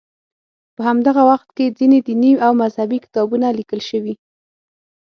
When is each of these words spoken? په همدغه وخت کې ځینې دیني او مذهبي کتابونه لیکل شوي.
په 0.75 0.81
همدغه 0.89 1.21
وخت 1.31 1.49
کې 1.57 1.75
ځینې 1.77 1.99
دیني 2.07 2.31
او 2.45 2.51
مذهبي 2.61 2.97
کتابونه 3.05 3.47
لیکل 3.59 3.81
شوي. 3.89 4.13